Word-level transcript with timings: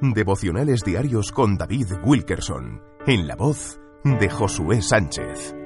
Devocionales 0.00 0.84
diarios 0.84 1.32
con 1.32 1.58
David 1.58 1.88
Wilkerson, 2.04 2.80
en 3.08 3.26
la 3.26 3.34
voz 3.34 3.80
de 4.04 4.30
Josué 4.30 4.80
Sánchez. 4.80 5.56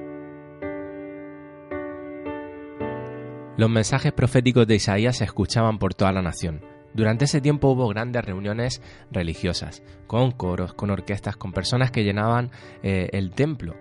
Los 3.57 3.69
mensajes 3.69 4.11
proféticos 4.11 4.65
de 4.65 4.73
Isaías 4.73 5.17
se 5.17 5.25
escuchaban 5.25 5.77
por 5.77 5.93
toda 5.93 6.11
la 6.13 6.23
nación. 6.23 6.61
Durante 6.95 7.25
ese 7.25 7.41
tiempo 7.41 7.69
hubo 7.69 7.87
grandes 7.89 8.25
reuniones 8.25 8.81
religiosas, 9.11 9.83
con 10.07 10.31
coros, 10.31 10.73
con 10.73 10.89
orquestas, 10.89 11.37
con 11.37 11.51
personas 11.53 11.91
que 11.91 12.03
llenaban 12.03 12.49
eh, 12.81 13.09
el 13.13 13.35
templo. 13.35 13.75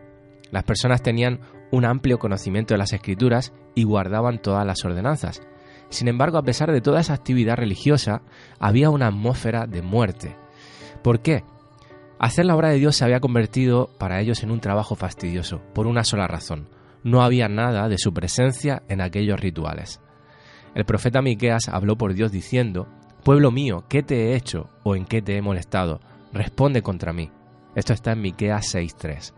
Las 0.51 0.65
personas 0.65 1.03
tenían 1.03 1.41
un 1.71 1.87
amplio 1.87 2.19
conocimiento 2.19 2.75
de 2.75 2.79
las 2.79 2.93
escrituras 2.93 3.55
y 3.75 3.85
guardaban 3.85 4.43
todas 4.43 4.67
las 4.67 4.85
ordenanzas. 4.85 5.41
Sin 5.89 6.09
embargo, 6.09 6.37
a 6.37 6.43
pesar 6.43 6.73
de 6.73 6.83
toda 6.83 7.01
esa 7.01 7.15
actividad 7.15 7.57
religiosa, 7.57 8.21
había 8.59 8.91
una 8.91 9.07
atmósfera 9.07 9.67
de 9.67 9.81
muerte. 9.81 10.42
¿Por 11.03 11.21
qué? 11.21 11.45
Hacer 12.19 12.47
la 12.47 12.55
obra 12.55 12.69
de 12.69 12.79
Dios 12.79 12.97
se 12.97 13.05
había 13.05 13.21
convertido 13.21 13.91
para 13.99 14.21
ellos 14.21 14.43
en 14.43 14.53
un 14.53 14.61
trabajo 14.61 14.95
fastidioso, 14.95 15.61
por 15.75 15.87
una 15.87 16.05
sola 16.05 16.29
razón. 16.29 16.69
No 17.03 17.23
había 17.23 17.49
nada 17.49 17.89
de 17.89 17.99
su 17.99 18.15
presencia 18.15 18.85
en 18.89 19.01
aquellos 19.01 19.41
rituales. 19.41 20.01
El 20.75 20.85
profeta 20.85 21.21
Miqueas 21.21 21.69
habló 21.69 21.97
por 21.97 22.15
Dios 22.15 22.31
diciendo: 22.31 22.87
Pueblo 23.25 23.51
mío, 23.51 23.85
¿qué 23.89 24.05
te 24.05 24.31
he 24.31 24.37
hecho 24.37 24.69
o 24.85 24.95
en 24.95 25.05
qué 25.05 25.21
te 25.21 25.37
he 25.37 25.43
molestado? 25.43 26.01
Responde 26.33 26.83
contra 26.83 27.13
mí. 27.13 27.31
Esto 27.75 27.93
está 27.93 28.13
en 28.13 28.21
Miqueas 28.21 28.73
6:3. 28.73 29.35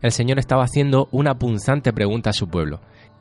El 0.00 0.12
Señor 0.12 0.38
estaba 0.38 0.64
haciendo 0.64 1.08
una 1.12 1.38
punzante 1.38 1.92
pregunta 1.92 2.30
a 2.30 2.34
su 2.34 2.48
pueblo. 2.48 2.80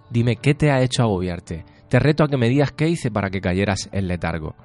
Dime, 0.09 0.37
¿qué 0.37 0.53
te 0.53 0.71
ha 0.71 0.81
hecho 0.81 1.03
agobiarte? 1.03 1.65
Te 1.89 1.99
reto 1.99 2.23
a 2.23 2.29
que 2.29 2.37
me 2.37 2.47
digas 2.47 2.71
qué 2.71 2.87
hice 2.87 3.11
para 3.11 3.29
que 3.29 3.41
cayeras 3.41 3.89
en 3.91 4.07
letargo. 4.07 4.55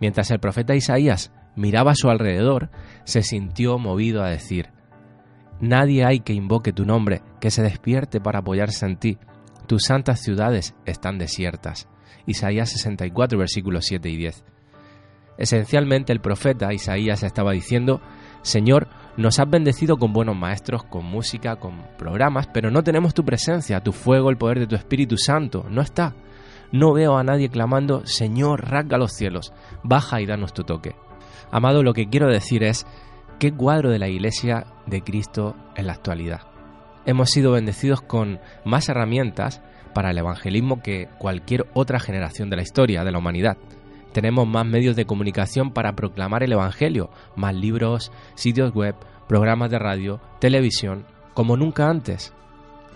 Mientras 0.00 0.30
el 0.30 0.40
profeta 0.40 0.74
Isaías 0.74 1.30
miraba 1.56 1.92
a 1.92 1.96
su 1.96 2.08
alrededor, 2.08 2.70
se 3.04 3.22
sintió 3.22 3.78
movido 3.78 4.22
a 4.22 4.28
decir, 4.28 4.70
Nadie 5.60 6.06
hay 6.06 6.20
que 6.20 6.32
invoque 6.32 6.72
tu 6.72 6.86
nombre, 6.86 7.20
que 7.38 7.50
se 7.50 7.62
despierte 7.62 8.18
para 8.18 8.38
apoyarse 8.38 8.86
en 8.86 8.96
ti. 8.96 9.18
Tus 9.66 9.82
santas 9.82 10.20
ciudades 10.20 10.74
están 10.86 11.18
desiertas. 11.18 11.86
Isaías 12.26 12.70
64, 12.70 13.38
versículos 13.38 13.84
7 13.86 14.08
y 14.08 14.16
10. 14.16 14.44
Esencialmente 15.36 16.12
el 16.12 16.20
profeta 16.20 16.72
Isaías 16.72 17.22
estaba 17.22 17.52
diciendo, 17.52 18.00
Señor, 18.40 18.88
nos 19.18 19.38
has 19.38 19.50
bendecido 19.50 19.98
con 19.98 20.14
buenos 20.14 20.36
maestros, 20.36 20.84
con 20.84 21.04
música, 21.04 21.56
con 21.56 21.82
programas, 21.98 22.46
pero 22.46 22.70
no 22.70 22.82
tenemos 22.82 23.12
tu 23.12 23.24
presencia, 23.24 23.82
tu 23.82 23.92
fuego, 23.92 24.30
el 24.30 24.38
poder 24.38 24.60
de 24.60 24.66
tu 24.66 24.76
Espíritu 24.76 25.18
Santo, 25.18 25.66
no 25.68 25.82
está. 25.82 26.14
No 26.72 26.94
veo 26.94 27.18
a 27.18 27.24
nadie 27.24 27.50
clamando, 27.50 28.06
Señor, 28.06 28.70
rasga 28.70 28.96
los 28.96 29.12
cielos, 29.12 29.52
baja 29.82 30.20
y 30.22 30.26
danos 30.26 30.54
tu 30.54 30.64
toque. 30.64 30.94
Amado, 31.50 31.82
lo 31.82 31.94
que 31.94 32.08
quiero 32.08 32.28
decir 32.28 32.62
es, 32.62 32.86
¿qué 33.38 33.52
cuadro 33.52 33.90
de 33.90 33.98
la 33.98 34.08
Iglesia 34.08 34.66
de 34.86 35.02
Cristo 35.02 35.56
en 35.76 35.86
la 35.86 35.92
actualidad? 35.92 36.40
Hemos 37.06 37.30
sido 37.30 37.52
bendecidos 37.52 38.02
con 38.02 38.40
más 38.64 38.88
herramientas 38.88 39.62
para 39.94 40.10
el 40.10 40.18
evangelismo 40.18 40.82
que 40.82 41.08
cualquier 41.18 41.66
otra 41.74 41.98
generación 41.98 42.50
de 42.50 42.56
la 42.56 42.62
historia 42.62 43.04
de 43.04 43.12
la 43.12 43.18
humanidad. 43.18 43.56
Tenemos 44.12 44.46
más 44.46 44.66
medios 44.66 44.96
de 44.96 45.06
comunicación 45.06 45.72
para 45.72 45.94
proclamar 45.94 46.42
el 46.42 46.52
Evangelio, 46.52 47.10
más 47.36 47.54
libros, 47.54 48.10
sitios 48.34 48.72
web, 48.74 48.96
programas 49.28 49.70
de 49.70 49.78
radio, 49.78 50.20
televisión, 50.40 51.06
como 51.32 51.56
nunca 51.56 51.88
antes. 51.88 52.34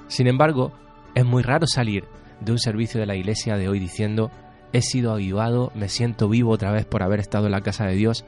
Sin 0.08 0.26
embargo, 0.26 0.72
es 1.14 1.24
muy 1.24 1.42
raro 1.42 1.66
salir 1.66 2.04
de 2.40 2.52
un 2.52 2.58
servicio 2.58 3.00
de 3.00 3.06
la 3.06 3.14
iglesia 3.14 3.56
de 3.56 3.68
hoy 3.68 3.78
diciendo, 3.78 4.30
he 4.74 4.82
sido 4.82 5.12
avivado, 5.12 5.70
me 5.74 5.88
siento 5.88 6.28
vivo 6.28 6.50
otra 6.50 6.72
vez 6.72 6.84
por 6.84 7.02
haber 7.02 7.20
estado 7.20 7.46
en 7.46 7.52
la 7.52 7.62
casa 7.62 7.86
de 7.86 7.94
Dios, 7.94 8.26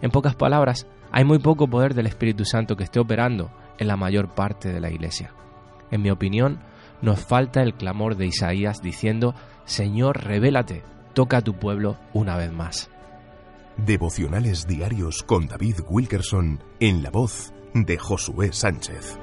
en 0.00 0.10
pocas 0.10 0.36
palabras, 0.36 0.86
hay 1.10 1.24
muy 1.24 1.40
poco 1.40 1.66
poder 1.66 1.94
del 1.94 2.06
Espíritu 2.06 2.44
Santo 2.44 2.76
que 2.76 2.84
esté 2.84 3.00
operando 3.00 3.50
en 3.78 3.88
la 3.88 3.96
mayor 3.96 4.34
parte 4.34 4.72
de 4.72 4.80
la 4.80 4.90
Iglesia. 4.90 5.32
En 5.90 6.02
mi 6.02 6.10
opinión, 6.10 6.60
nos 7.02 7.18
falta 7.18 7.62
el 7.62 7.74
clamor 7.74 8.16
de 8.16 8.26
Isaías 8.26 8.80
diciendo, 8.80 9.34
Señor, 9.64 10.22
revélate, 10.22 10.84
toca 11.14 11.38
a 11.38 11.42
tu 11.42 11.54
pueblo 11.54 11.96
una 12.12 12.36
vez 12.36 12.52
más. 12.52 12.90
Devocionales 13.76 14.66
diarios 14.68 15.24
con 15.24 15.48
David 15.48 15.80
Wilkerson 15.88 16.62
en 16.78 17.02
la 17.02 17.10
voz 17.10 17.52
de 17.74 17.98
Josué 17.98 18.52
Sánchez. 18.52 19.18